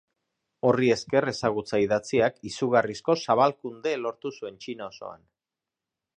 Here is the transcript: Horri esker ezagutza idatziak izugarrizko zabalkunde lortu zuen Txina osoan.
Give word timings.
Horri 0.69 0.87
esker 0.93 1.29
ezagutza 1.31 1.81
idatziak 1.83 2.41
izugarrizko 2.53 3.17
zabalkunde 3.27 3.95
lortu 4.03 4.33
zuen 4.41 4.59
Txina 4.65 4.89
osoan. 4.95 5.25